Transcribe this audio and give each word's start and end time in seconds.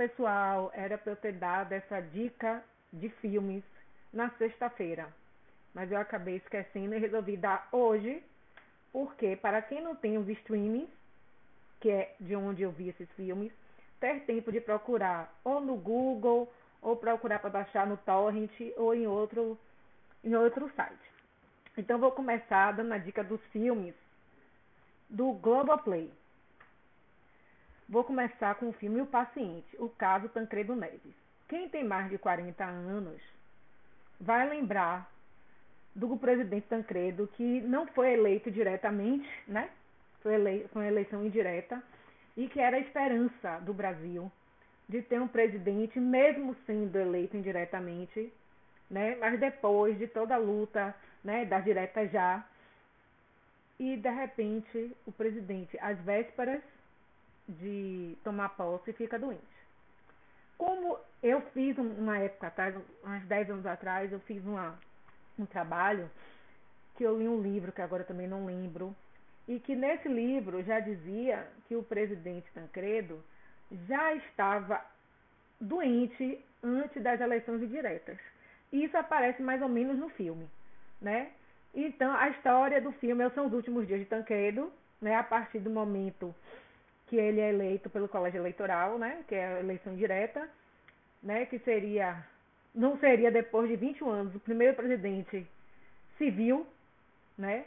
pessoal, 0.00 0.70
era 0.72 0.96
para 0.96 1.12
eu 1.12 1.16
ter 1.16 1.32
dado 1.32 1.72
essa 1.72 2.00
dica 2.00 2.64
de 2.90 3.10
filmes 3.20 3.62
na 4.10 4.30
sexta-feira, 4.38 5.06
mas 5.74 5.92
eu 5.92 5.98
acabei 5.98 6.36
esquecendo 6.36 6.94
e 6.94 6.98
resolvi 6.98 7.36
dar 7.36 7.68
hoje, 7.70 8.22
porque 8.90 9.36
para 9.36 9.60
quem 9.60 9.82
não 9.82 9.94
tem 9.94 10.16
os 10.16 10.26
streamings, 10.26 10.88
que 11.80 11.90
é 11.90 12.14
de 12.18 12.34
onde 12.34 12.62
eu 12.62 12.70
vi 12.70 12.88
esses 12.88 13.10
filmes, 13.10 13.52
ter 14.00 14.20
tempo 14.20 14.50
de 14.50 14.58
procurar 14.58 15.38
ou 15.44 15.60
no 15.60 15.76
Google 15.76 16.50
ou 16.80 16.96
procurar 16.96 17.38
para 17.38 17.50
baixar 17.50 17.86
no 17.86 17.98
torrent 17.98 18.58
ou 18.78 18.94
em 18.94 19.06
outro 19.06 19.58
em 20.24 20.34
outro 20.34 20.72
site. 20.74 21.10
Então 21.76 21.98
vou 21.98 22.12
começar 22.12 22.72
dando 22.72 22.94
a 22.94 22.98
dica 22.98 23.22
dos 23.22 23.40
filmes 23.52 23.94
do 25.10 25.32
Globoplay. 25.34 26.10
Vou 27.90 28.04
começar 28.04 28.54
com 28.54 28.68
o 28.68 28.72
filme 28.72 29.00
O 29.00 29.06
Paciente, 29.06 29.66
o 29.76 29.88
caso 29.88 30.28
Tancredo 30.28 30.76
Neves. 30.76 31.12
Quem 31.48 31.68
tem 31.68 31.82
mais 31.82 32.08
de 32.08 32.18
40 32.18 32.64
anos 32.64 33.20
vai 34.20 34.48
lembrar 34.48 35.10
do 35.92 36.16
presidente 36.16 36.68
Tancredo, 36.68 37.28
que 37.34 37.60
não 37.62 37.88
foi 37.88 38.12
eleito 38.12 38.48
diretamente, 38.48 39.28
né? 39.48 39.70
Foi, 40.22 40.34
ele... 40.34 40.68
foi 40.68 40.82
uma 40.82 40.88
eleição 40.88 41.26
indireta, 41.26 41.82
e 42.36 42.46
que 42.46 42.60
era 42.60 42.76
a 42.76 42.80
esperança 42.80 43.58
do 43.62 43.74
Brasil 43.74 44.30
de 44.88 45.02
ter 45.02 45.20
um 45.20 45.26
presidente, 45.26 45.98
mesmo 45.98 46.54
sendo 46.66 46.96
eleito 46.96 47.36
indiretamente, 47.36 48.32
né? 48.88 49.16
Mas 49.16 49.40
depois 49.40 49.98
de 49.98 50.06
toda 50.06 50.36
a 50.36 50.38
luta, 50.38 50.94
né, 51.24 51.44
das 51.44 51.64
diretas 51.64 52.08
já, 52.12 52.46
e 53.80 53.96
de 53.96 54.10
repente 54.10 54.96
o 55.04 55.10
presidente, 55.10 55.76
às 55.80 55.98
vésperas 55.98 56.62
de 57.50 58.16
tomar 58.22 58.50
posse 58.50 58.92
fica 58.92 59.18
doente. 59.18 59.60
Como 60.56 60.98
eu 61.22 61.40
fiz 61.52 61.76
uma 61.78 62.18
época 62.18 62.48
atrás, 62.48 62.74
uns 63.04 63.24
10 63.26 63.50
anos 63.50 63.66
atrás, 63.66 64.12
eu 64.12 64.20
fiz 64.20 64.44
uma, 64.44 64.78
um 65.38 65.46
trabalho 65.46 66.10
que 66.96 67.04
eu 67.04 67.18
li 67.18 67.26
um 67.26 67.40
livro 67.40 67.72
que 67.72 67.80
agora 67.80 68.04
também 68.04 68.28
não 68.28 68.44
lembro, 68.44 68.94
e 69.48 69.58
que 69.58 69.74
nesse 69.74 70.06
livro 70.06 70.62
já 70.62 70.80
dizia 70.80 71.46
que 71.66 71.74
o 71.74 71.82
presidente 71.82 72.46
Tancredo 72.52 73.22
já 73.88 74.14
estava 74.14 74.84
doente 75.60 76.38
antes 76.62 77.02
das 77.02 77.20
eleições 77.20 77.68
diretas. 77.68 78.18
Isso 78.72 78.96
aparece 78.96 79.42
mais 79.42 79.60
ou 79.62 79.68
menos 79.68 79.98
no 79.98 80.08
filme, 80.10 80.48
né? 81.00 81.30
Então, 81.74 82.12
a 82.12 82.28
história 82.28 82.80
do 82.80 82.92
filme 82.92 83.28
são 83.30 83.46
os 83.46 83.52
últimos 83.52 83.86
dias 83.86 84.00
de 84.00 84.06
Tancredo, 84.06 84.72
né? 85.00 85.14
A 85.14 85.22
partir 85.22 85.58
do 85.58 85.70
momento 85.70 86.34
que 87.10 87.16
ele 87.16 87.40
é 87.40 87.48
eleito 87.48 87.90
pelo 87.90 88.08
colégio 88.08 88.38
eleitoral, 88.38 88.96
né, 88.96 89.24
que 89.26 89.34
é 89.34 89.44
a 89.44 89.58
eleição 89.58 89.96
direta, 89.96 90.48
né, 91.20 91.44
que 91.44 91.58
seria 91.58 92.24
não 92.72 92.96
seria 93.00 93.32
depois 93.32 93.68
de 93.68 93.74
21 93.74 94.08
anos 94.08 94.34
o 94.36 94.38
primeiro 94.38 94.76
presidente 94.76 95.44
civil, 96.16 96.64
né, 97.36 97.64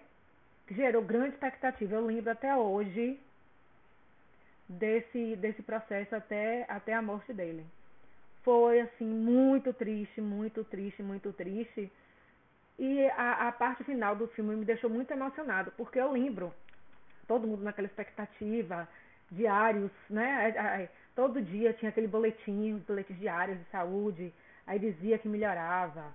que 0.65 0.73
gerou 0.73 1.03
grande 1.03 1.33
expectativa. 1.33 1.95
Eu 1.95 2.05
lembro 2.05 2.31
até 2.31 2.55
hoje 2.55 3.19
desse 4.69 5.35
desse 5.35 5.61
processo 5.61 6.15
até 6.15 6.65
até 6.69 6.93
a 6.93 7.01
morte 7.01 7.33
dele. 7.33 7.65
Foi 8.43 8.79
assim 8.79 9.05
muito 9.05 9.73
triste, 9.73 10.21
muito 10.21 10.63
triste, 10.63 11.03
muito 11.03 11.33
triste. 11.33 11.91
E 12.79 13.05
a, 13.09 13.49
a 13.49 13.51
parte 13.51 13.83
final 13.83 14.15
do 14.15 14.27
filme 14.29 14.55
me 14.55 14.65
deixou 14.65 14.89
muito 14.89 15.11
emocionado, 15.11 15.73
porque 15.75 15.99
eu 15.99 16.11
lembro 16.13 16.53
todo 17.27 17.45
mundo 17.45 17.63
naquela 17.63 17.87
expectativa, 17.87 18.87
diários, 19.35 19.91
né? 20.09 20.89
Todo 21.15 21.41
dia 21.41 21.73
tinha 21.73 21.89
aquele 21.89 22.07
boletim, 22.07 22.73
os 22.73 22.83
boletins 22.83 23.19
diários 23.19 23.59
de 23.59 23.65
saúde, 23.65 24.33
aí 24.65 24.79
dizia 24.79 25.17
que 25.17 25.27
melhorava. 25.27 26.13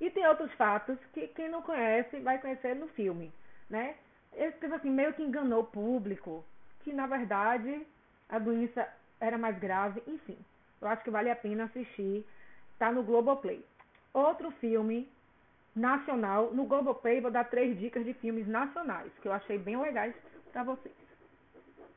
E 0.00 0.10
tem 0.10 0.26
outros 0.26 0.52
fatos 0.54 0.98
que 1.12 1.28
quem 1.28 1.48
não 1.48 1.62
conhece 1.62 2.18
vai 2.20 2.38
conhecer 2.38 2.74
no 2.74 2.88
filme, 2.88 3.32
né? 3.70 3.94
Esse 4.34 4.58
tipo 4.58 4.74
assim, 4.74 4.90
meio 4.90 5.14
que 5.14 5.22
enganou 5.22 5.60
o 5.60 5.66
público, 5.66 6.44
que 6.80 6.92
na 6.92 7.06
verdade 7.06 7.86
a 8.28 8.38
doença 8.38 8.86
era 9.20 9.38
mais 9.38 9.58
grave, 9.58 10.02
enfim. 10.06 10.36
Eu 10.80 10.88
acho 10.88 11.02
que 11.02 11.10
vale 11.10 11.30
a 11.30 11.36
pena 11.36 11.64
assistir, 11.64 12.26
tá 12.78 12.92
no 12.92 13.02
Globoplay. 13.02 13.64
Outro 14.12 14.50
filme 14.52 15.08
nacional, 15.74 16.52
no 16.52 16.64
Globoplay 16.64 17.20
vou 17.20 17.30
dar 17.30 17.44
três 17.44 17.78
dicas 17.78 18.04
de 18.04 18.12
filmes 18.14 18.46
nacionais, 18.46 19.10
que 19.22 19.28
eu 19.28 19.32
achei 19.32 19.56
bem 19.56 19.80
legais 19.80 20.14
para 20.52 20.62
vocês. 20.62 21.05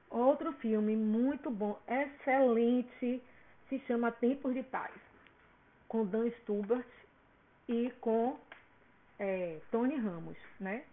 Outro 0.10 0.52
filme 0.54 0.96
muito 0.96 1.52
bom, 1.52 1.80
excelente, 1.88 3.22
se 3.68 3.80
chama 3.86 4.12
Tempos 4.12 4.56
de 4.56 4.64
Paz, 4.64 4.92
com 5.88 6.04
Dan 6.04 6.28
Stubart 6.42 6.88
e 7.68 7.92
com 8.02 8.36
é, 9.20 9.60
Tony 9.72 9.96
Ramos, 9.98 10.38
né? 10.60 10.84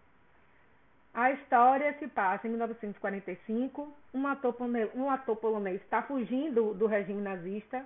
A 1.15 1.31
história 1.31 1.97
se 1.97 2.07
passa 2.07 2.45
em 2.47 2.51
1945. 2.51 3.91
Um 4.13 4.27
ator, 4.27 4.55
um 4.93 5.09
ator 5.09 5.35
polonês 5.37 5.81
está 5.81 6.03
fugindo 6.03 6.75
do 6.75 6.85
regime 6.85 7.19
nazista 7.19 7.83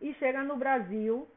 e 0.00 0.14
chega 0.14 0.42
no 0.42 0.56
Brasil, 0.56 1.28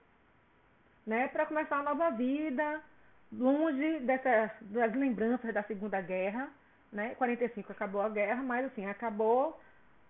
né, 1.06 1.28
para 1.28 1.46
começar 1.46 1.82
uma 1.82 1.94
nova 1.94 2.12
vida, 2.12 2.82
longe 3.30 4.00
dessa, 4.00 4.56
das 4.62 4.94
lembranças 4.96 5.54
da 5.54 5.64
Segunda 5.64 6.00
Guerra 6.00 6.50
né? 6.92 7.16
45 7.16 7.72
acabou 7.72 8.02
a 8.02 8.10
guerra, 8.10 8.42
mas 8.44 8.66
assim, 8.66 8.86
acabou 8.86 9.60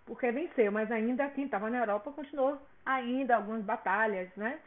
porque 0.06 0.32
venceu, 0.32 0.72
mas 0.72 0.90
ainda 0.90 1.30
quem 1.30 1.46
estava 1.46 1.70
na 1.70 1.80
Europa 1.80 2.12
continuou 2.12 2.58
ainda 2.86 3.36
algumas 3.36 3.64
batalhas, 3.64 4.34
né? 4.36 4.60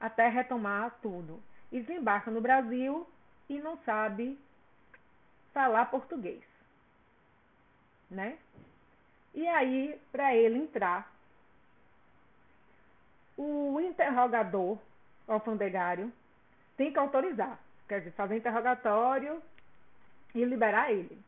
Até 0.00 0.28
retomar 0.28 0.96
tudo. 1.02 1.42
E 1.70 1.80
desembarca 1.80 2.30
no 2.30 2.40
Brasil 2.40 3.06
e 3.48 3.60
não 3.60 3.76
sabe 3.78 4.38
falar 5.52 5.86
português, 5.86 6.42
né? 8.10 8.38
E 9.34 9.46
aí, 9.46 10.00
para 10.10 10.34
ele 10.34 10.58
entrar, 10.58 11.12
o 13.36 13.78
interrogador 13.80 14.78
alfandegário 15.28 16.10
tem 16.76 16.90
que 16.90 16.98
autorizar, 16.98 17.58
quer 17.86 17.98
dizer, 17.98 18.12
fazer 18.12 18.36
interrogatório 18.36 19.42
e 20.34 20.42
liberar 20.44 20.90
ele. 20.90 21.18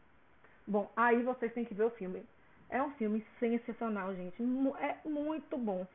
Bom, 0.68 0.90
aí 0.94 1.22
vocês 1.22 1.52
têm 1.54 1.64
que 1.64 1.72
ver 1.72 1.84
o 1.84 1.90
filme. 1.90 2.22
É 2.68 2.82
um 2.82 2.90
filme 2.92 3.24
sensacional, 3.40 4.14
gente. 4.14 4.36
É 4.78 5.08
muito 5.08 5.56
bom. 5.56 5.86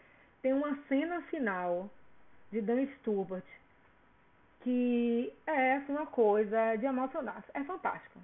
Tem 0.42 0.52
uma 0.52 0.76
cena 0.88 1.22
final 1.30 1.90
de 2.52 2.60
Dan 2.60 2.88
Stewart 2.98 3.46
que 4.62 5.32
é 5.46 5.80
uma 5.90 6.08
coisa 6.08 6.76
de 6.78 6.86
emocionar. 6.86 7.44
É 7.54 7.64
fantástico. 7.64 8.20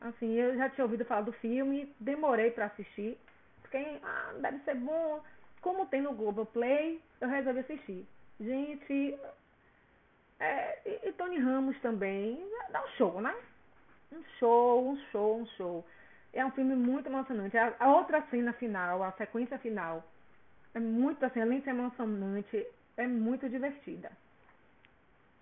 Assim, 0.00 0.32
eu 0.32 0.56
já 0.56 0.70
tinha 0.70 0.84
ouvido 0.84 1.04
falar 1.04 1.20
do 1.20 1.32
filme, 1.34 1.94
demorei 2.00 2.50
para 2.50 2.64
assistir, 2.64 3.16
porque 3.60 3.76
ah, 4.02 4.32
deve 4.40 4.58
ser 4.64 4.74
bom. 4.74 5.22
Como 5.60 5.86
tem 5.86 6.00
no 6.00 6.14
Globoplay, 6.14 7.00
eu 7.20 7.28
resolvi 7.28 7.60
assistir. 7.60 8.06
Gente, 8.40 9.18
é, 10.40 10.78
e, 10.86 11.08
e 11.08 11.12
Tony 11.12 11.38
Ramos 11.38 11.78
também, 11.80 12.42
dá 12.70 12.82
um 12.82 12.88
show, 12.96 13.20
né? 13.20 13.36
Um 14.12 14.22
show, 14.38 14.90
um 14.90 14.96
show, 15.10 15.40
um 15.40 15.46
show. 15.56 15.86
É 16.32 16.44
um 16.44 16.50
filme 16.50 16.74
muito 16.74 17.06
emocionante. 17.06 17.56
A, 17.56 17.74
a 17.78 17.94
outra 17.94 18.22
cena 18.30 18.52
final, 18.52 19.02
a 19.02 19.12
sequência 19.12 19.58
final, 19.58 20.04
é 20.74 20.80
muito 20.80 21.24
assim, 21.24 21.40
além 21.40 21.58
de 21.58 21.64
ser 21.64 21.70
emocionante, 21.70 22.66
é 22.96 23.06
muito 23.06 23.48
divertida. 23.48 24.10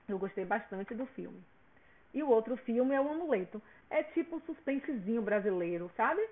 Eu 0.09 0.19
gostei 0.19 0.45
bastante 0.45 0.95
do 0.95 1.07
filme. 1.07 1.43
E 2.15 2.23
o 2.23 2.29
outro 2.29 2.57
filme 2.57 2.95
é 2.95 3.01
o 3.01 3.11
Amuleto. 3.11 3.61
É 3.91 4.03
tipo 4.03 4.37
um 4.37 4.41
suspensezinho 4.41 5.21
brasileiro, 5.21 5.91
sabe? 5.97 6.27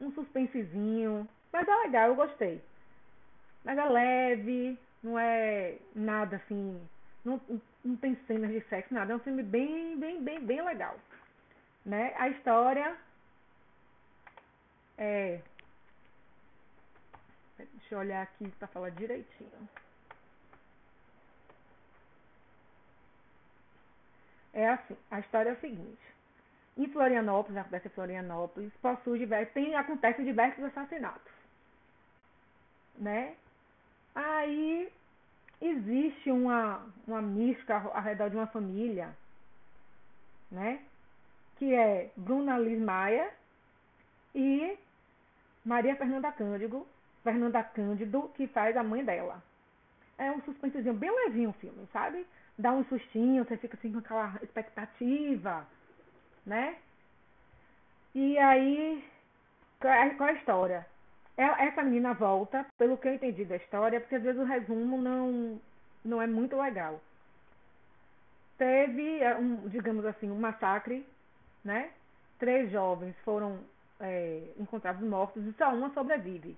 Um 0.00 0.10
suspensezinho. 0.12 1.28
Mas 1.52 1.68
é 1.68 1.74
legal, 1.76 2.08
eu 2.08 2.14
gostei. 2.14 2.62
Mas 3.62 3.76
é 3.76 3.84
leve, 3.84 4.78
não 5.02 5.18
é 5.18 5.76
nada 5.94 6.36
assim 6.36 6.80
não, 7.26 7.40
não 7.84 7.96
tem 7.96 8.14
cenas 8.26 8.50
de 8.50 8.60
sexo, 8.68 8.94
nada. 8.94 9.12
É 9.12 9.16
um 9.16 9.20
filme 9.20 9.42
bem, 9.42 9.98
bem, 9.98 10.22
bem, 10.22 10.40
bem 10.40 10.64
legal. 10.64 10.96
Né? 11.84 12.14
A 12.16 12.28
história 12.28 12.96
é. 14.96 15.40
Deixa 17.58 17.94
eu 17.94 17.98
olhar 17.98 18.22
aqui 18.22 18.48
para 18.58 18.68
falar 18.68 18.90
direitinho. 18.90 19.68
É 24.52 24.68
assim, 24.68 24.96
a 25.10 25.20
história 25.20 25.50
é 25.50 25.52
a 25.52 25.60
seguinte. 25.60 26.14
Em 26.76 26.88
Florianópolis, 26.88 27.58
acontece 27.58 27.88
em 27.88 27.90
Florianópolis, 27.90 28.72
possui 28.80 29.18
diversos, 29.18 29.52
tem, 29.52 29.74
acontecem 29.74 30.24
diversos 30.24 30.62
assassinatos. 30.64 31.32
Né? 32.98 33.36
Aí 34.14 34.92
existe 35.60 36.30
uma, 36.30 36.84
uma 37.06 37.22
mística 37.22 37.76
ao 37.76 38.02
redor 38.02 38.30
de 38.30 38.36
uma 38.36 38.46
família, 38.46 39.16
né? 40.50 40.80
Que 41.56 41.74
é 41.74 42.10
Bruna 42.16 42.58
Liz 42.58 42.80
Maia 42.80 43.30
e 44.34 44.78
Maria 45.64 45.96
Fernanda 45.96 46.30
Cândido, 46.32 46.86
Fernanda 47.22 47.62
Cândido, 47.62 48.30
que 48.34 48.46
faz 48.46 48.76
a 48.76 48.82
mãe 48.82 49.04
dela. 49.04 49.42
É 50.18 50.30
um 50.30 50.40
suspensezinho 50.42 50.94
bem 50.94 51.10
levinho 51.10 51.50
o 51.50 51.54
filme, 51.54 51.86
sabe? 51.92 52.26
Dá 52.58 52.72
um 52.72 52.84
sustinho, 52.84 53.44
você 53.44 53.56
fica 53.56 53.76
assim 53.76 53.92
com 53.92 53.98
aquela 53.98 54.38
expectativa, 54.42 55.66
né? 56.44 56.76
E 58.14 58.38
aí, 58.38 59.04
qual 59.78 59.92
é 59.92 60.30
a 60.30 60.32
história? 60.32 60.86
Essa 61.36 61.82
menina 61.82 62.14
volta, 62.14 62.64
pelo 62.78 62.96
que 62.96 63.08
eu 63.08 63.14
entendi 63.14 63.44
da 63.44 63.56
história, 63.56 64.00
porque 64.00 64.14
às 64.14 64.22
vezes 64.22 64.40
o 64.40 64.44
resumo 64.44 65.02
não, 65.02 65.60
não 66.02 66.22
é 66.22 66.26
muito 66.26 66.56
legal. 66.56 66.98
Teve, 68.56 69.20
é, 69.20 69.36
um, 69.36 69.68
digamos 69.68 70.06
assim, 70.06 70.30
um 70.30 70.38
massacre, 70.38 71.06
né? 71.62 71.90
Três 72.38 72.70
jovens 72.72 73.14
foram 73.22 73.60
é, 74.00 74.42
encontrados 74.58 75.06
mortos 75.06 75.44
e 75.44 75.52
só 75.58 75.74
uma 75.74 75.92
sobrevive. 75.92 76.56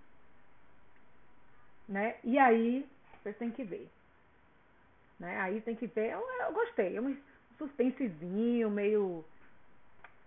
Né? 1.89 2.17
E 2.23 2.39
aí, 2.39 2.87
vocês 3.23 3.37
têm 3.37 3.51
que 3.51 3.65
ver. 3.65 3.89
Né? 5.19 5.41
Aí 5.41 5.61
tem 5.61 5.75
que 5.75 5.87
ver. 5.87 6.13
Eu, 6.13 6.21
eu 6.21 6.53
gostei. 6.53 6.97
É 6.97 7.01
um 7.01 7.17
suspensezinho, 7.57 8.71
meio 8.71 9.25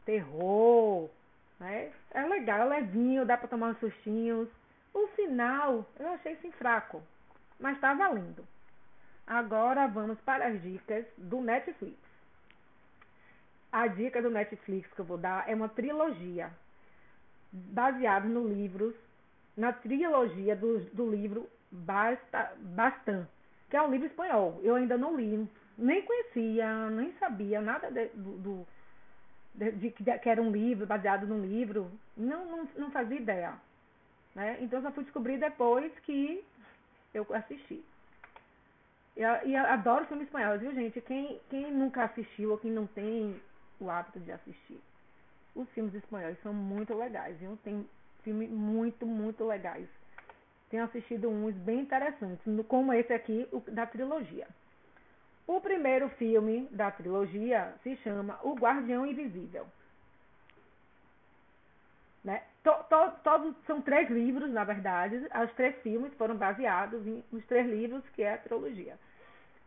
terror. 0.06 1.09
Né? 1.62 1.92
É 2.10 2.24
legal, 2.24 2.74
é 2.74 2.80
levinho, 2.80 3.24
dá 3.24 3.38
pra 3.38 3.48
tomar 3.48 3.68
uns 3.68 3.80
sustinhos. 3.80 4.50
O 4.92 5.08
final 5.10 5.86
eu 6.00 6.08
achei 6.10 6.36
sim 6.38 6.52
fraco, 6.54 7.04
mas 7.60 7.80
tá 7.80 7.94
valendo. 7.94 8.44
Agora 9.28 9.88
vamos 9.88 10.19
para 10.22 10.48
as 10.48 10.62
dicas 10.63 11.06
do 11.18 11.40
Netflix. 11.40 11.96
A 13.72 13.86
dica 13.86 14.24
do 14.24 14.31
Netflix 14.31 14.92
que 14.92 15.00
eu 15.00 15.06
vou 15.06 15.19
dar 15.19 15.48
é 15.48 15.54
uma 15.54 15.69
trilogia 15.69 16.52
baseada 17.54 18.28
no 18.28 18.48
livros, 18.48 18.96
na 19.56 19.72
trilogia 19.72 20.56
do, 20.56 20.80
do 20.86 21.12
livro 21.12 21.48
Basta, 21.72 22.54
Bastan, 22.58 23.28
que 23.69 23.78
é 23.78 23.81
um 23.84 23.92
livro 23.92 24.08
espanhol. 24.08 24.60
Eu 24.63 24.75
ainda 24.75 24.98
não 24.98 25.16
li, 25.16 25.48
nem 25.78 26.02
conhecia, 26.02 26.90
nem 26.90 27.13
sabia 27.19 27.62
nada 27.62 27.92
de, 27.92 28.08
do 28.16 28.68
de, 29.53 29.71
de, 29.71 29.92
que 29.92 30.30
era 30.30 30.42
um 30.42 30.51
livro 30.51 30.86
baseado 30.86 31.27
num 31.27 31.42
livro. 31.42 31.92
Não, 32.15 32.45
não, 32.45 32.68
não 32.77 32.92
fazia 32.92 33.18
ideia. 33.18 33.53
Né? 34.36 34.57
Então 34.62 34.81
só 34.81 34.92
fui 34.92 35.03
descobrir 35.03 35.38
depois 35.38 35.92
que 36.00 36.44
eu 37.13 37.25
assisti. 37.33 37.83
E 39.15 39.56
adoro 39.56 40.06
filme 40.06 40.24
espanhol, 40.24 40.57
viu, 40.57 40.74
gente? 40.74 41.01
Quem, 41.01 41.39
quem 41.50 41.71
nunca 41.71 42.06
assistiu 42.06 42.51
ou 42.51 42.57
quem 42.57 42.71
não 42.71 42.88
tem 42.88 43.39
o 43.80 43.89
hábito 43.89 44.19
de 44.19 44.31
assistir. 44.31 44.80
Os 45.53 45.69
filmes 45.71 45.94
espanhóis 45.95 46.42
são 46.42 46.53
muito 46.53 46.94
legais, 46.94 47.38
viu? 47.38 47.57
Tem 47.63 47.86
filmes 48.24 48.50
muito, 48.50 49.06
muito 49.06 49.44
legais. 49.45 49.88
Tenho 50.69 50.86
assistido 50.86 51.30
uns 51.30 51.53
bem 51.56 51.81
interessantes, 51.81 52.42
como 52.68 52.94
esse 52.94 53.12
aqui, 53.12 53.45
o, 53.51 53.59
da 53.69 53.86
trilogia. 53.86 54.48
O 55.47 55.59
primeiro 55.59 56.09
filme 56.09 56.67
da 56.71 56.91
trilogia 56.91 57.73
se 57.83 57.95
chama 57.97 58.39
O 58.43 58.55
Guardião 58.55 59.05
Invisível. 59.05 59.65
Né? 62.23 62.43
To, 62.63 62.71
to, 62.89 63.11
todos 63.23 63.55
são 63.65 63.81
três 63.81 64.09
livros, 64.09 64.51
na 64.51 64.63
verdade. 64.63 65.15
Os 65.17 65.53
três 65.53 65.75
filmes 65.81 66.13
foram 66.13 66.35
baseados 66.35 67.05
em, 67.05 67.23
nos 67.31 67.45
três 67.47 67.67
livros 67.67 68.03
que 68.09 68.21
é 68.21 68.35
a 68.35 68.38
trilogia. 68.38 68.97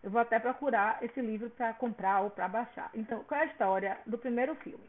Eu 0.03 0.11
vou 0.11 0.21
até 0.21 0.39
procurar 0.39 1.03
esse 1.03 1.21
livro 1.21 1.51
para 1.51 1.73
comprar 1.75 2.21
ou 2.21 2.31
para 2.31 2.47
baixar. 2.47 2.91
Então, 2.95 3.25
qual 3.25 3.41
é 3.41 3.45
a 3.45 3.47
história 3.47 3.99
do 4.07 4.19
primeiro 4.19 4.55
filme? 4.57 4.89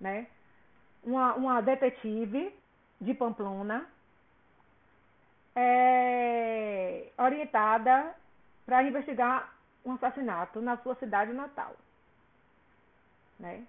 Né? 0.00 0.26
Uma, 1.02 1.34
uma 1.34 1.60
detetive 1.60 2.54
de 3.00 3.14
Pamplona 3.14 3.86
é 5.56 7.06
orientada 7.16 8.14
para 8.66 8.82
investigar 8.82 9.59
um 9.84 9.92
assassinato 9.92 10.60
na 10.60 10.76
sua 10.78 10.94
cidade 10.96 11.32
natal. 11.32 11.74
Né? 13.38 13.64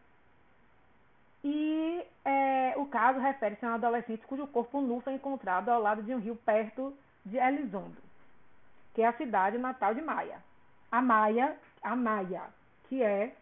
E 1.44 2.06
é, 2.24 2.74
o 2.78 2.86
caso 2.86 3.20
refere-se 3.20 3.66
a 3.66 3.70
um 3.70 3.74
adolescente 3.76 4.26
cujo 4.28 4.46
corpo 4.48 4.82
nu 4.82 5.02
foi 5.02 5.14
encontrado 5.14 5.70
ao 5.70 5.82
lado 5.82 6.04
de 6.04 6.14
um 6.14 6.20
rio 6.20 6.36
perto 6.36 6.96
de 7.26 7.38
Elizondo, 7.38 7.98
que 8.94 9.02
é 9.02 9.08
a 9.08 9.18
cidade 9.18 9.58
natal 9.58 9.96
de 9.96 10.02
Maia 10.02 10.40
a 10.92 11.02
Maia, 11.02 11.58
a 11.82 11.96
Maia, 11.96 12.44
que 12.90 13.02
é 13.02 13.34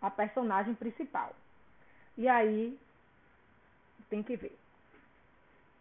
a 0.00 0.08
personagem 0.08 0.74
principal. 0.74 1.34
E 2.16 2.28
aí 2.28 2.78
tem 4.08 4.22
que 4.22 4.36
ver. 4.36 4.56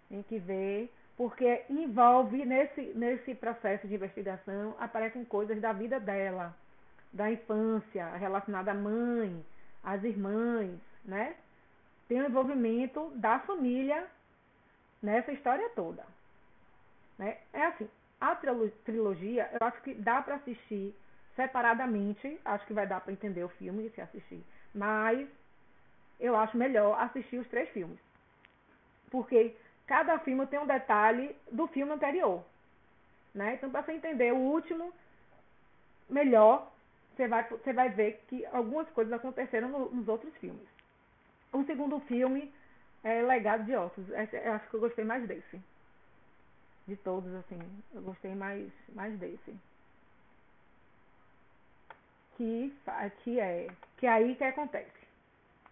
Tem 0.09 0.23
que 0.23 0.39
ver, 0.39 0.91
porque 1.17 1.63
envolve 1.69 2.43
nesse, 2.45 2.81
nesse 2.93 3.35
processo 3.35 3.87
de 3.87 3.95
investigação, 3.95 4.75
aparecem 4.79 5.23
coisas 5.23 5.59
da 5.61 5.71
vida 5.71 5.99
dela, 5.99 6.55
da 7.13 7.31
infância, 7.31 8.15
relacionada 8.17 8.71
à 8.71 8.73
mãe, 8.73 9.45
às 9.83 10.03
irmãs, 10.03 10.77
né? 11.05 11.35
Tem 12.07 12.21
o 12.21 12.25
envolvimento 12.25 13.11
da 13.15 13.39
família 13.39 14.05
nessa 15.01 15.31
história 15.31 15.69
toda. 15.69 16.05
Né? 17.17 17.37
É 17.53 17.65
assim, 17.67 17.89
a 18.19 18.35
trilogia, 18.35 19.49
eu 19.53 19.67
acho 19.67 19.81
que 19.81 19.93
dá 19.93 20.21
para 20.21 20.35
assistir 20.35 20.93
separadamente. 21.35 22.39
Acho 22.43 22.65
que 22.65 22.73
vai 22.73 22.87
dar 22.87 23.01
para 23.01 23.13
entender 23.13 23.43
o 23.43 23.49
filme 23.49 23.89
se 23.91 24.01
assistir. 24.01 24.43
Mas 24.73 25.27
eu 26.19 26.35
acho 26.35 26.57
melhor 26.57 26.99
assistir 26.99 27.37
os 27.37 27.47
três 27.47 27.69
filmes. 27.69 27.99
Porque 29.09 29.55
cada 29.87 30.19
filme 30.19 30.45
tem 30.47 30.59
um 30.59 30.67
detalhe 30.67 31.35
do 31.51 31.67
filme 31.67 31.93
anterior. 31.93 32.43
Né? 33.33 33.55
Então, 33.55 33.69
para 33.69 33.83
você 33.83 33.91
entender 33.91 34.33
o 34.33 34.37
último 34.37 34.93
melhor, 36.09 36.71
você 37.15 37.27
vai, 37.27 37.47
você 37.47 37.73
vai 37.73 37.89
ver 37.89 38.23
que 38.27 38.45
algumas 38.47 38.89
coisas 38.89 39.13
aconteceram 39.13 39.69
no, 39.69 39.89
nos 39.91 40.07
outros 40.07 40.33
filmes. 40.37 40.67
O 41.51 41.63
segundo 41.65 41.99
filme 42.01 42.53
é 43.03 43.21
Legado 43.21 43.63
de 43.65 43.75
Ossos. 43.75 44.09
eu 44.09 44.53
acho 44.53 44.69
que 44.69 44.75
eu 44.75 44.79
gostei 44.79 45.05
mais 45.05 45.25
desse 45.27 45.61
de 46.87 46.95
todos, 46.97 47.33
assim. 47.35 47.59
Eu 47.93 48.01
gostei 48.01 48.35
mais, 48.35 48.71
mais 48.93 49.17
desse. 49.19 49.55
Que, 52.37 52.73
que 53.23 53.39
é. 53.39 53.67
Que 53.97 54.05
é 54.05 54.09
aí 54.09 54.35
que 54.35 54.43
acontece. 54.43 54.91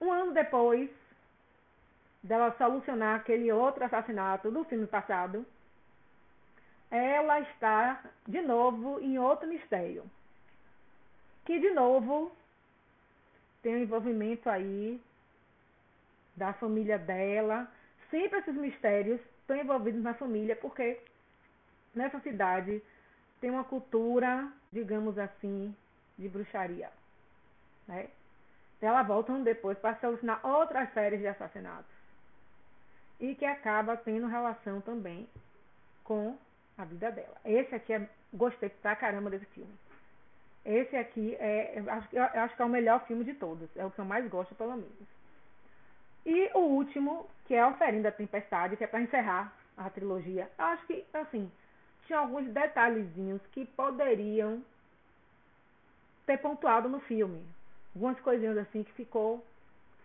Um 0.01 0.11
ano 0.11 0.33
depois 0.33 0.89
dela 2.23 2.55
solucionar 2.57 3.19
aquele 3.19 3.51
outro 3.51 3.83
assassinato 3.83 4.49
do 4.49 4.63
filme 4.63 4.87
passado, 4.87 5.45
ela 6.89 7.41
está 7.41 8.01
de 8.25 8.41
novo 8.41 8.99
em 9.01 9.19
outro 9.19 9.47
mistério. 9.47 10.09
Que 11.45 11.59
de 11.59 11.71
novo 11.71 12.31
tem 13.61 13.75
um 13.75 13.83
envolvimento 13.83 14.49
aí 14.49 15.01
da 16.35 16.53
família 16.53 16.97
dela. 16.97 17.67
Sempre 18.09 18.39
esses 18.39 18.55
mistérios 18.55 19.19
estão 19.41 19.57
envolvidos 19.57 20.01
na 20.01 20.13
família, 20.13 20.55
porque 20.55 20.99
nessa 21.93 22.19
cidade 22.21 22.81
tem 23.41 23.49
uma 23.49 23.63
cultura, 23.63 24.49
digamos 24.71 25.17
assim, 25.17 25.75
de 26.17 26.29
bruxaria. 26.29 26.89
Né? 27.87 28.07
Ela 28.81 29.03
volta 29.03 29.33
depois 29.39 29.77
para 29.77 29.95
solucionar 29.97 30.45
outras 30.45 30.93
séries 30.93 31.19
de 31.19 31.27
assassinatos. 31.27 31.92
E 33.23 33.35
que 33.35 33.45
acaba 33.45 33.95
tendo 33.95 34.27
relação 34.27 34.81
também 34.81 35.29
com 36.03 36.37
a 36.77 36.83
vida 36.83 37.09
dela. 37.09 37.37
Esse 37.45 37.73
aqui 37.73 37.93
é. 37.93 38.09
Gostei 38.33 38.67
pra 38.67 38.97
caramba 38.97 39.29
desse 39.29 39.45
filme. 39.45 39.73
Esse 40.65 40.93
aqui 40.97 41.33
é. 41.39 41.79
Eu 41.79 41.89
acho, 41.89 42.19
acho 42.19 42.55
que 42.57 42.61
é 42.61 42.65
o 42.65 42.69
melhor 42.69 43.07
filme 43.07 43.23
de 43.23 43.33
todos. 43.35 43.69
É 43.77 43.85
o 43.85 43.91
que 43.91 43.99
eu 43.99 44.03
mais 44.03 44.27
gosto, 44.29 44.53
pelo 44.55 44.71
menos. 44.71 45.07
E 46.25 46.49
o 46.53 46.59
último, 46.59 47.25
que 47.45 47.55
é 47.55 47.65
Oferenda 47.65 48.11
Tempestade, 48.11 48.75
que 48.75 48.83
é 48.83 48.87
para 48.87 48.99
encerrar 48.99 49.53
a 49.77 49.89
trilogia. 49.89 50.51
Eu 50.59 50.65
acho 50.65 50.85
que, 50.85 51.05
assim, 51.13 51.49
tinha 52.05 52.19
alguns 52.19 52.45
detalhezinhos 52.49 53.41
que 53.53 53.63
poderiam 53.67 54.61
ter 56.25 56.39
pontuado 56.39 56.89
no 56.89 56.99
filme. 56.99 57.41
Algumas 57.95 58.19
coisinhas 58.19 58.57
assim 58.57 58.83
que 58.83 58.91
ficou 58.91 59.41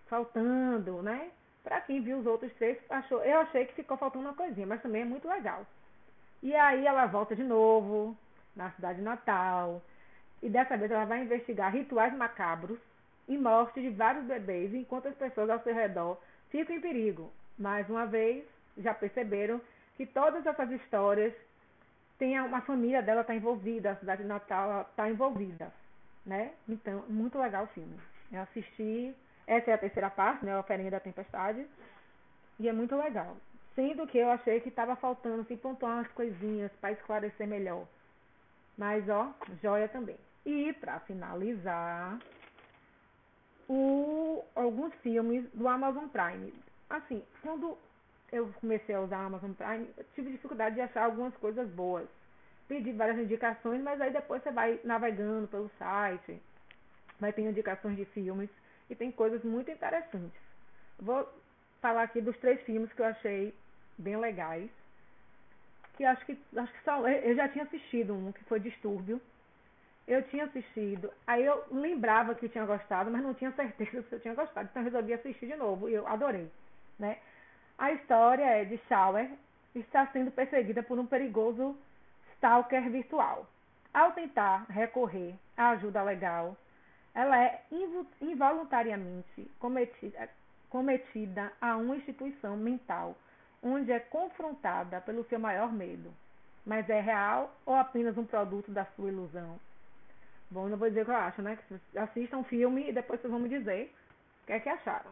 faltando, 0.07 1.03
né? 1.03 1.33
Para 1.63 1.81
quem 1.81 2.01
viu 2.01 2.19
os 2.19 2.27
outros 2.27 2.53
três, 2.55 2.79
achou, 2.89 3.23
eu 3.23 3.41
achei 3.41 3.67
que 3.67 3.75
ficou 3.75 3.97
faltando 3.97 4.25
uma 4.25 4.35
coisinha, 4.35 4.67
mas 4.67 4.81
também 4.81 5.03
é 5.03 5.05
muito 5.05 5.29
legal. 5.29 5.67
E 6.43 6.55
aí 6.55 6.87
ela 6.87 7.07
volta 7.07 7.35
de 7.35 7.43
novo 7.43 8.17
na 8.55 8.71
cidade 8.73 9.01
natal. 9.01 9.83
E 10.43 10.49
dessa 10.49 10.77
vez 10.77 10.91
ela 10.91 11.05
vai 11.05 11.23
investigar 11.23 11.73
rituais 11.73 12.15
macabros 12.15 12.79
e 13.27 13.37
morte 13.37 13.81
de 13.81 13.91
vários 13.91 14.25
bebês, 14.25 14.73
enquanto 14.73 15.09
as 15.09 15.15
pessoas 15.15 15.51
ao 15.51 15.63
seu 15.63 15.75
redor 15.75 16.19
ficam 16.51 16.77
em 16.77 16.81
perigo. 16.81 17.31
Mais 17.59 17.89
uma 17.91 18.07
vez, 18.07 18.45
já 18.77 18.95
perceberam 18.95 19.61
que 19.97 20.07
todas 20.07 20.47
essas 20.47 20.71
histórias 20.71 21.35
têm 22.19 22.41
uma 22.41 22.61
família 22.63 23.03
dela 23.03 23.21
está 23.23 23.35
envolvida, 23.35 23.91
a 23.91 23.97
cidade 23.97 24.25
natal 24.25 24.83
está 24.83 25.11
envolvida, 25.11 25.73
né? 26.25 26.53
Então, 26.69 27.05
muito 27.09 27.39
legal 27.39 27.65
o 27.65 27.69
filme. 27.69 27.99
Eu 28.33 28.43
assisti, 28.43 29.15
essa 29.49 29.71
é 29.71 29.75
a 29.75 29.79
terceira 29.79 30.11
parte, 30.11 30.45
né, 30.45 30.53
a 30.53 30.61
Oferenda 30.61 30.91
da 30.91 31.01
Tempestade, 31.01 31.67
e 32.61 32.69
é 32.69 32.73
muito 32.73 32.95
legal. 32.95 33.35
Sendo 33.75 34.07
que 34.07 34.19
eu 34.19 34.31
achei 34.31 34.61
que 34.61 34.69
estava 34.69 34.95
faltando, 34.95 35.41
assim, 35.41 35.57
pontuar 35.57 35.95
umas 35.95 36.09
coisinhas 36.09 36.71
para 36.81 36.93
esclarecer 36.93 37.47
melhor. 37.47 37.87
Mas, 38.77 39.09
ó, 39.09 39.33
joia 39.63 39.89
também. 39.89 40.19
E, 40.45 40.73
para 40.75 41.01
finalizar, 41.01 42.19
o, 43.69 44.45
alguns 44.55 44.95
filmes 44.97 45.49
do 45.55 45.67
Amazon 45.67 46.09
Prime. 46.09 46.53
Assim, 46.91 47.23
quando 47.43 47.79
eu 48.31 48.53
comecei 48.61 48.95
a 48.95 49.01
usar 49.01 49.23
o 49.23 49.27
Amazon 49.27 49.53
Prime, 49.53 49.89
tive 50.15 50.33
dificuldade 50.33 50.75
de 50.75 50.83
achar 50.83 51.05
algumas 51.05 51.35
coisas 51.37 51.69
boas. 51.71 52.07
Pedi 52.67 52.93
várias 52.93 53.19
indicações, 53.19 53.83
mas 53.83 53.99
aí 54.01 54.13
depois 54.13 54.43
você 54.43 54.51
vai 54.51 54.79
navegando 54.85 55.49
pelo 55.49 55.71
site, 55.79 56.39
vai 57.19 57.33
ter 57.33 57.43
indicações 57.43 57.97
de 57.97 58.05
filmes 58.07 58.51
e 58.91 58.95
tem 58.95 59.11
coisas 59.11 59.43
muito 59.43 59.71
interessantes. 59.71 60.41
Vou 60.99 61.29
falar 61.81 62.03
aqui 62.03 62.21
dos 62.21 62.37
três 62.39 62.61
filmes 62.63 62.93
que 62.93 63.01
eu 63.01 63.07
achei 63.07 63.55
bem 63.97 64.17
legais. 64.17 64.71
Que 65.97 66.05
acho 66.05 66.25
que 66.25 66.39
acho 66.57 66.73
que 66.73 66.85
só 66.85 67.09
eu 67.09 67.35
já 67.35 67.49
tinha 67.49 67.65
assistido 67.65 68.15
um 68.15 68.33
que 68.33 68.45
foi 68.45 68.61
Distúrbio. 68.61 69.21
Eu 70.07 70.23
tinha 70.23 70.45
assistido, 70.45 71.13
aí 71.27 71.45
eu 71.45 71.65
lembrava 71.71 72.35
que 72.35 72.49
tinha 72.49 72.65
gostado, 72.65 73.11
mas 73.11 73.23
não 73.23 73.35
tinha 73.35 73.53
certeza 73.53 74.03
se 74.09 74.15
eu 74.15 74.21
tinha 74.21 74.35
gostado, 74.35 74.67
então 74.71 74.81
eu 74.81 74.85
resolvi 74.85 75.13
assistir 75.13 75.47
de 75.47 75.57
novo 75.57 75.87
e 75.87 75.93
eu 75.93 76.07
adorei, 76.07 76.51
né? 76.99 77.19
A 77.77 77.93
história 77.93 78.43
é 78.43 78.65
de 78.65 78.79
Shower 78.89 79.29
está 79.75 80.07
sendo 80.07 80.31
perseguida 80.31 80.83
por 80.83 80.99
um 80.99 81.07
perigoso 81.07 81.77
stalker 82.37 82.91
virtual. 82.91 83.47
Ao 83.93 84.13
tentar 84.13 84.65
recorrer 84.71 85.35
à 85.57 85.71
ajuda 85.71 86.03
legal, 86.03 86.57
ela 87.15 87.37
é 87.43 87.63
involuntariamente 88.21 89.51
cometida, 89.59 90.29
cometida 90.69 91.53
a 91.61 91.77
uma 91.77 91.97
instituição 91.97 92.57
mental, 92.57 93.17
onde 93.63 93.91
é 93.91 93.99
confrontada 93.99 95.01
pelo 95.01 95.25
seu 95.25 95.39
maior 95.39 95.73
medo. 95.73 96.13
Mas 96.65 96.89
é 96.89 97.01
real 97.01 97.55
ou 97.65 97.75
apenas 97.75 98.17
um 98.19 98.25
produto 98.25 98.71
da 98.71 98.85
sua 98.85 99.09
ilusão? 99.09 99.59
Bom, 100.51 100.69
não 100.69 100.77
vou 100.77 100.89
dizer 100.89 101.03
o 101.03 101.05
que 101.05 101.11
eu 101.11 101.17
acho, 101.17 101.43
né? 101.43 101.59
Assistam 101.97 102.39
um 102.39 102.45
filme 102.45 102.89
e 102.89 102.93
depois 102.93 103.21
vocês 103.21 103.31
vão 103.31 103.41
me 103.41 103.49
dizer 103.49 103.93
o 104.43 104.47
que 104.47 104.53
é 104.53 104.61
que 104.61 104.69
acharam. 104.69 105.11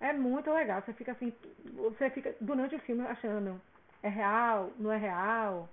É 0.00 0.12
muito 0.12 0.50
legal. 0.52 0.82
Você 0.82 0.92
fica 0.92 1.12
assim, 1.12 1.32
você 1.74 2.10
fica 2.10 2.34
durante 2.40 2.74
o 2.74 2.80
filme 2.80 3.04
achando 3.06 3.60
é 4.02 4.08
real, 4.08 4.70
não 4.78 4.92
é 4.92 4.96
real. 4.96 5.68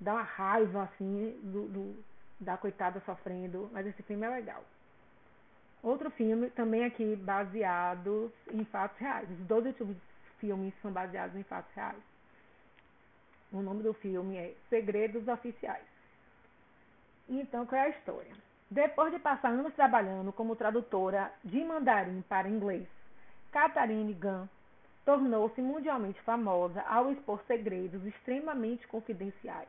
Dá 0.00 0.14
uma 0.14 0.22
raiva 0.22 0.82
assim 0.84 1.38
do, 1.42 1.68
do 1.68 2.04
da 2.40 2.56
coitada 2.56 3.00
sofrendo, 3.00 3.68
mas 3.72 3.86
esse 3.86 4.02
filme 4.02 4.26
é 4.26 4.30
legal. 4.30 4.64
Outro 5.82 6.10
filme, 6.10 6.50
também 6.50 6.84
aqui 6.84 7.16
baseado 7.16 8.32
em 8.50 8.64
fatos 8.64 8.98
reais. 8.98 9.30
Os 9.30 9.46
12 9.46 9.74
filmes 10.38 10.74
são 10.82 10.90
baseados 10.90 11.36
em 11.36 11.42
fatos 11.42 11.72
reais. 11.74 12.02
O 13.52 13.60
nome 13.60 13.82
do 13.82 13.92
filme 13.94 14.36
é 14.36 14.54
Segredos 14.68 15.26
Oficiais. 15.28 15.84
Então, 17.28 17.66
qual 17.66 17.80
é 17.80 17.86
a 17.86 17.88
história? 17.90 18.32
Depois 18.70 19.12
de 19.12 19.18
passar 19.18 19.48
anos 19.48 19.74
trabalhando 19.74 20.32
como 20.32 20.54
tradutora 20.54 21.32
de 21.44 21.64
mandarim 21.64 22.22
para 22.22 22.48
inglês, 22.48 22.86
Catherine 23.50 24.14
Gunn 24.14 24.46
tornou-se 25.04 25.60
mundialmente 25.60 26.20
famosa 26.22 26.80
ao 26.82 27.10
expor 27.10 27.42
segredos 27.46 28.04
extremamente 28.04 28.86
confidenciais 28.86 29.68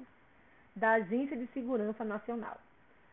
da 0.75 0.91
Agência 0.91 1.37
de 1.37 1.47
Segurança 1.47 2.03
Nacional. 2.03 2.57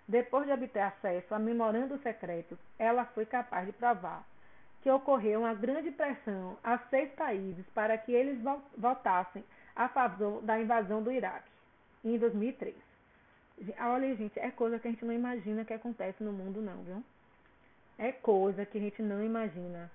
Depois 0.06 0.46
de 0.46 0.52
obter 0.52 0.80
acesso 0.80 1.34
a 1.34 1.38
memorandos 1.38 2.00
secretos, 2.02 2.58
ela 2.78 3.04
foi 3.06 3.26
capaz 3.26 3.66
de 3.66 3.72
provar 3.72 4.24
que 4.82 4.90
ocorreu 4.90 5.40
uma 5.40 5.54
grande 5.54 5.90
pressão 5.90 6.56
a 6.62 6.78
seis 6.78 7.10
países 7.12 7.66
para 7.74 7.98
que 7.98 8.12
eles 8.12 8.38
votassem 8.76 9.44
a 9.74 9.88
favor 9.88 10.40
da 10.42 10.58
invasão 10.58 11.02
do 11.02 11.12
Iraque 11.12 11.50
em 12.04 12.16
2003. 12.16 12.74
Olha, 13.80 14.14
gente, 14.14 14.38
é 14.38 14.50
coisa 14.50 14.78
que 14.78 14.86
a 14.86 14.90
gente 14.90 15.04
não 15.04 15.12
imagina 15.12 15.64
que 15.64 15.74
acontece 15.74 16.22
no 16.22 16.32
mundo, 16.32 16.62
não, 16.62 16.82
viu? 16.84 17.04
É 17.98 18.12
coisa 18.12 18.64
que 18.64 18.78
a 18.78 18.80
gente 18.80 19.02
não 19.02 19.22
imagina. 19.22 19.90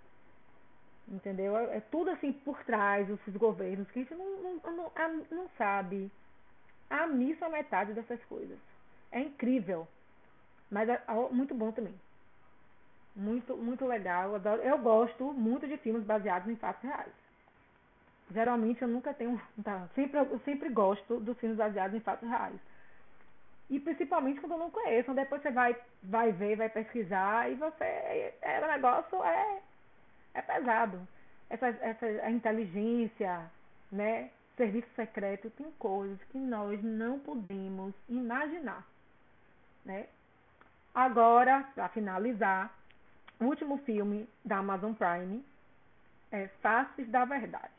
Entendeu? 1.07 1.57
É 1.57 1.79
tudo 1.79 2.09
assim 2.11 2.31
por 2.31 2.61
trás 2.63 3.07
dos 3.07 3.19
governos 3.35 3.89
que 3.91 3.99
a 3.99 4.03
gente 4.03 4.15
não, 4.15 4.41
não, 4.41 4.71
não, 4.71 5.25
não 5.31 5.49
sabe 5.57 6.11
a 6.89 7.07
missa 7.07 7.45
a 7.45 7.49
metade 7.49 7.93
dessas 7.93 8.23
coisas. 8.25 8.57
É 9.11 9.19
incrível. 9.19 9.87
Mas 10.69 10.89
é 10.89 11.01
muito 11.31 11.53
bom 11.53 11.71
também. 11.71 11.93
Muito, 13.15 13.55
muito 13.55 13.85
legal. 13.85 14.29
Eu, 14.29 14.35
adoro, 14.35 14.61
eu 14.61 14.77
gosto 14.79 15.33
muito 15.33 15.67
de 15.67 15.77
filmes 15.77 16.03
baseados 16.03 16.49
em 16.49 16.55
fatos 16.55 16.83
reais. 16.83 17.11
Geralmente 18.31 18.81
eu 18.81 18.87
nunca 18.87 19.13
tenho. 19.13 19.39
Tá, 19.63 19.87
sempre, 19.93 20.19
eu 20.19 20.39
sempre 20.39 20.69
gosto 20.69 21.19
dos 21.19 21.37
filmes 21.37 21.57
baseados 21.57 21.95
em 21.95 21.99
fatos 21.99 22.27
reais. 22.27 22.59
E 23.69 23.79
principalmente 23.79 24.39
quando 24.39 24.53
eu 24.53 24.57
não 24.57 24.71
conheço. 24.71 25.13
Depois 25.13 25.41
você 25.41 25.51
vai, 25.51 25.75
vai 26.01 26.31
ver, 26.31 26.57
vai 26.57 26.69
pesquisar 26.69 27.51
e 27.51 27.55
você. 27.55 27.83
É, 28.41 28.61
o 28.63 28.71
negócio 28.71 29.23
é, 29.23 29.61
é 30.33 30.41
pesado. 30.41 31.07
Essa, 31.49 31.67
essa 31.67 32.05
a 32.05 32.31
inteligência, 32.31 33.51
né? 33.91 34.31
Serviço 34.55 34.87
secreto 34.95 35.49
tem 35.51 35.71
coisas 35.79 36.21
que 36.25 36.37
nós 36.37 36.81
não 36.83 37.19
podemos 37.19 37.93
imaginar. 38.07 38.85
Né? 39.83 40.07
Agora, 40.93 41.63
para 41.73 41.89
finalizar, 41.89 42.71
o 43.39 43.45
último 43.45 43.79
filme 43.79 44.29
da 44.45 44.57
Amazon 44.57 44.93
Prime 44.93 45.43
é 46.31 46.47
Faces 46.61 47.09
da 47.09 47.25
Verdade, 47.25 47.73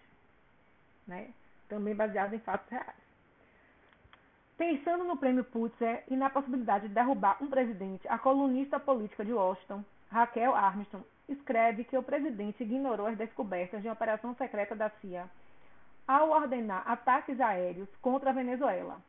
né? 1.07 1.31
também 1.69 1.95
baseado 1.95 2.35
em 2.35 2.40
fatos 2.40 2.69
reais. 2.69 3.04
Pensando 4.57 5.04
no 5.04 5.16
prêmio 5.16 5.45
Pulitzer 5.45 6.04
e 6.09 6.16
na 6.16 6.28
possibilidade 6.28 6.88
de 6.88 6.95
derrubar 6.95 7.37
um 7.40 7.49
presidente, 7.49 8.07
a 8.09 8.19
colunista 8.19 8.81
política 8.81 9.25
de 9.25 9.33
Washington, 9.33 9.85
Raquel 10.11 10.54
Armstrong, 10.54 11.04
escreve 11.28 11.85
que 11.85 11.97
o 11.97 12.02
presidente 12.02 12.62
ignorou 12.62 13.07
as 13.07 13.16
descobertas 13.16 13.81
de 13.81 13.88
uma 13.88 13.95
operação 13.95 14.35
secreta 14.35 14.75
da 14.75 14.90
CIA 14.90 15.28
ao 16.06 16.30
ordenar 16.30 16.82
ataques 16.87 17.40
aéreos 17.40 17.88
contra 18.00 18.30
a 18.30 18.32
Venezuela. 18.32 19.00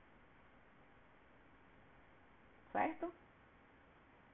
Certo? 2.71 3.11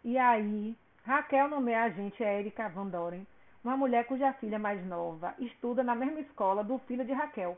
E 0.03 0.17
aí, 0.17 0.75
Raquel 1.03 1.47
nomeia 1.47 1.81
a 1.81 1.83
agente 1.85 2.23
Érica 2.23 2.69
Van 2.69 2.87
Doren, 2.87 3.25
uma 3.63 3.77
mulher 3.77 4.05
cuja 4.05 4.33
filha 4.33 4.57
mais 4.57 4.83
nova 4.85 5.35
estuda 5.39 5.83
na 5.83 5.93
mesma 5.95 6.19
escola 6.21 6.63
do 6.63 6.79
filho 6.79 7.05
de 7.05 7.13
Raquel. 7.13 7.57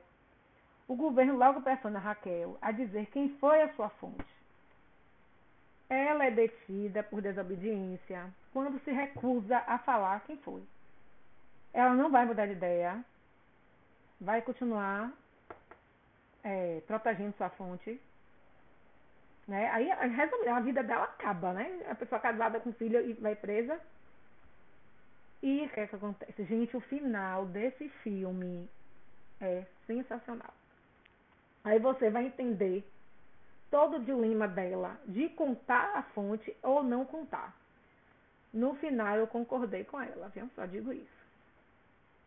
O 0.88 0.96
governo 0.96 1.38
logo 1.38 1.62
pressiona 1.62 2.00
Raquel 2.00 2.58
a 2.62 2.72
dizer 2.72 3.06
quem 3.08 3.30
foi 3.38 3.62
a 3.62 3.74
sua 3.74 3.90
fonte. 3.90 4.26
Ela 5.90 6.26
é 6.26 6.32
detida 6.32 7.04
por 7.04 7.22
desobediência 7.22 8.30
quando 8.52 8.80
se 8.84 8.92
recusa 8.92 9.64
a 9.68 9.78
falar 9.78 10.22
quem 10.26 10.38
foi. 10.38 10.64
Ela 11.74 11.94
não 11.94 12.10
vai 12.10 12.26
mudar 12.26 12.46
de 12.46 12.54
ideia, 12.54 13.04
vai 14.24 14.42
continuar 14.42 15.12
é, 16.44 16.82
protegendo 16.88 17.36
sua 17.38 17.50
fonte 17.50 18.00
né? 19.48 19.70
Aí, 19.72 19.92
a 19.92 20.60
vida 20.62 20.84
dela 20.84 21.04
acaba, 21.04 21.54
né? 21.54 21.86
A 21.90 21.96
pessoa 21.96 22.20
casada 22.22 22.60
com 22.60 22.72
filho 22.74 23.02
e 23.02 23.14
vai 23.14 23.36
presa. 23.36 23.80
E 25.42 25.66
o 25.66 25.70
que 25.70 25.80
é 25.82 25.88
que 25.88 25.96
acontece? 25.96 26.44
Gente, 26.46 26.76
o 26.78 26.82
final 26.82 27.46
desse 27.48 27.90
filme 28.02 28.70
é 29.42 29.66
sensacional. 29.86 30.54
Aí 31.66 31.80
você 31.80 32.10
vai 32.10 32.28
entender 32.28 32.88
todo 33.70 33.98
o 33.98 34.04
dilema 34.04 34.48
dela 34.48 34.98
de 35.06 35.28
contar 35.30 35.92
a 35.96 36.04
fonte 36.04 36.56
ou 36.62 36.82
não 36.84 37.06
contar. 37.06 37.54
No 38.54 38.76
final 38.76 39.18
eu 39.18 39.28
concordei 39.28 39.84
com 39.84 40.02
ela, 40.02 40.30
viu? 40.30 40.50
Só 40.56 40.66
digo 40.66 40.94
isso. 40.94 41.23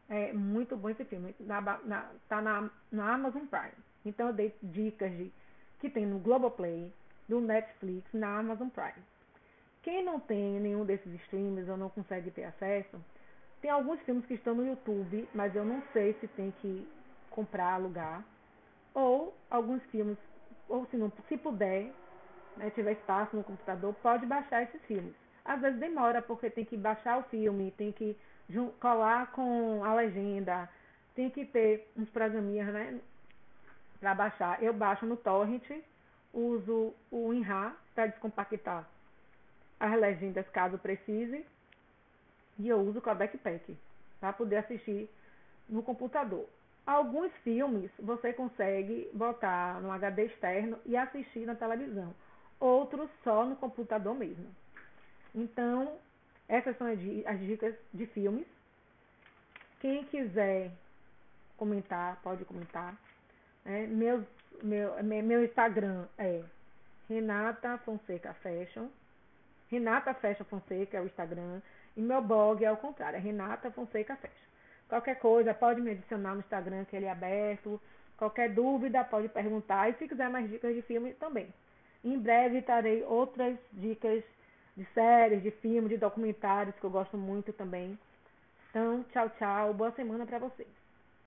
É 0.09 0.33
muito 0.33 0.77
bom 0.77 0.89
esse 0.89 1.05
filme. 1.05 1.35
Na, 1.41 1.61
na, 1.61 2.11
tá 2.29 2.41
na, 2.41 2.71
na 2.93 3.15
Amazon 3.15 3.47
Prime. 3.47 3.73
Então 4.05 4.29
eu 4.29 4.33
dei 4.33 4.55
dicas 4.63 5.11
de 5.11 5.33
que 5.81 5.91
tem 5.91 6.07
no 6.07 6.19
Globoplay, 6.19 6.93
do 7.29 7.41
Netflix 7.41 8.13
na 8.13 8.39
Amazon 8.39 8.69
Prime. 8.69 9.05
Quem 9.83 10.05
não 10.05 10.19
tem 10.19 10.61
nenhum 10.61 10.85
desses 10.85 11.13
streams 11.23 11.69
ou 11.71 11.77
não 11.77 11.89
consegue 11.91 12.31
ter 12.31 12.45
acesso, 12.45 13.01
tem 13.61 13.71
alguns 13.71 14.01
filmes 14.03 14.25
que 14.27 14.35
estão 14.35 14.55
no 14.55 14.67
YouTube, 14.67 15.29
mas 15.35 15.55
eu 15.55 15.65
não 15.65 15.83
sei 15.93 16.15
se 16.15 16.29
tem 16.29 16.53
que 16.61 16.89
comprar, 17.31 17.75
alugar. 17.75 18.25
Ou 18.95 19.37
alguns 19.51 19.83
filmes, 19.85 20.17
ou 20.69 20.87
se 20.87 20.97
não, 20.97 21.13
se 21.29 21.37
puder, 21.37 21.93
né, 22.57 22.71
tiver 22.71 22.93
espaço 22.93 23.37
no 23.37 23.45
computador, 23.45 23.95
pode 24.03 24.27
baixar 24.27 24.63
esses 24.63 24.81
filmes. 24.83 25.15
Às 25.45 25.61
vezes 25.61 25.79
demora 25.79 26.23
porque 26.23 26.51
tem 26.51 26.65
que 26.65 26.77
baixar 26.77 27.19
o 27.19 27.23
filme, 27.25 27.71
tem 27.73 27.93
que 27.93 28.17
colar 28.81 29.33
com 29.33 29.83
a 29.85 29.95
legenda, 29.95 30.69
tem 31.15 31.31
que 31.31 31.45
ter 31.45 31.91
uns 31.97 32.09
programinhas, 32.11 32.73
né, 32.73 33.01
para 34.01 34.15
baixar. 34.15 34.63
Eu 34.63 34.73
baixo 34.73 35.07
no 35.07 35.17
torrent 35.17 35.65
uso 36.33 36.95
o 37.11 37.33
INRA 37.33 37.75
para 37.95 38.07
descompactar 38.07 38.87
as 39.81 40.01
legendas 40.01 40.49
caso 40.51 40.79
precise 40.79 41.45
e 42.59 42.69
eu 42.69 42.79
uso 42.81 42.99
o 42.99 43.03
Codec 43.03 43.37
Pack 43.39 43.77
para 44.21 44.33
poder 44.33 44.57
assistir 44.57 45.09
no 45.69 45.83
computador. 45.83 46.47
Alguns 46.87 47.33
filmes 47.43 47.91
você 47.99 48.33
consegue 48.33 49.11
botar 49.13 49.81
no 49.81 49.91
HD 49.91 50.27
externo 50.27 50.79
e 50.87 50.97
assistir 50.97 51.45
na 51.45 51.55
televisão, 51.55 52.15
outros 52.61 53.11
só 53.25 53.45
no 53.45 53.57
computador 53.57 54.15
mesmo. 54.15 54.47
Então, 55.35 55.99
essas 56.49 56.77
são 56.77 56.87
as 56.87 57.41
dicas 57.41 57.75
de 57.93 58.07
filmes. 58.07 58.47
Quem 59.81 60.05
quiser 60.05 60.71
comentar, 61.57 62.21
pode 62.23 62.45
comentar. 62.45 62.97
É, 63.65 63.87
meu, 63.87 64.25
meu, 64.63 65.45
Instagram 65.45 66.07
é 66.19 66.43
Renata 67.09 67.79
Fonseca 67.79 68.33
Fashion. 68.35 68.89
Renata 69.71 70.15
Fashion 70.15 70.45
Fonseca 70.45 70.97
é 70.97 71.01
o 71.01 71.07
Instagram. 71.07 71.61
E 71.97 72.01
meu 72.01 72.23
blog 72.23 72.65
é 72.65 72.71
o 72.71 72.77
contrário, 72.77 73.17
é 73.17 73.21
Renata 73.21 73.71
Fonseca 73.71 74.17
Fashion. 74.17 74.47
Qualquer 74.89 75.19
coisa, 75.19 75.53
pode 75.53 75.81
me 75.81 75.91
adicionar 75.91 76.35
no 76.35 76.41
Instagram, 76.41 76.85
que 76.85 76.95
ele 76.95 77.07
é 77.07 77.11
aberto. 77.11 77.81
Qualquer 78.17 78.53
dúvida, 78.53 79.03
pode 79.05 79.29
perguntar. 79.29 79.91
E 79.91 79.95
se 79.95 80.07
quiser 80.07 80.31
mais 80.31 80.49
dicas 80.49 80.75
de 80.75 80.83
filme, 80.83 81.13
também. 81.15 81.53
Em 82.05 82.19
breve 82.19 82.63
trarei 82.63 83.03
outras 83.03 83.59
dicas 83.73 84.23
de 84.77 84.85
séries, 84.93 85.43
de 85.43 85.51
filmes, 85.51 85.91
de 85.91 85.97
documentários, 85.97 86.77
que 86.77 86.85
eu 86.85 86.91
gosto 86.91 87.17
muito 87.17 87.53
também. 87.53 87.99
Então, 88.71 89.05
tchau, 89.13 89.31
tchau. 89.31 89.75
Boa 89.75 89.91
semana 89.93 90.27
para 90.27 90.39
vocês. 90.39 90.86